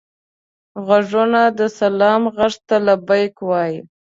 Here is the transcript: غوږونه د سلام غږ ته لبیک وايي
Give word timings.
غوږونه 0.85 1.41
د 1.59 1.59
سلام 1.79 2.21
غږ 2.35 2.53
ته 2.67 2.75
لبیک 2.87 3.33
وايي 3.49 3.79